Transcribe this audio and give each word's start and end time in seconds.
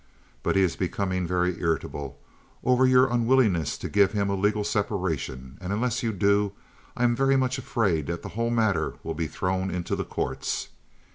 But 0.41 0.55
he 0.55 0.63
is 0.63 0.75
becoming 0.75 1.27
very 1.27 1.59
irritable 1.61 2.17
over 2.63 2.87
your 2.87 3.05
unwillingness 3.05 3.77
to 3.77 3.87
give 3.87 4.13
him 4.13 4.31
a 4.31 4.35
legal 4.35 4.63
separation, 4.63 5.59
and 5.61 5.71
unless 5.71 6.01
you 6.01 6.11
do 6.11 6.53
I 6.97 7.03
am 7.03 7.15
very 7.15 7.35
much 7.35 7.59
afraid 7.59 8.07
that 8.07 8.23
the 8.23 8.29
whole 8.29 8.49
matter 8.49 8.95
will 9.03 9.13
be 9.13 9.27
thrown 9.27 9.69
into 9.69 9.95
the 9.95 10.03
courts. 10.03 10.69